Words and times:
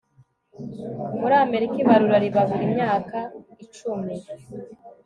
muri 1.19 1.35
amerika, 1.45 1.75
ibarura 1.83 2.17
riba 2.23 2.41
buri 2.49 2.65
myaka 2.75 3.17
icumi 3.63 4.15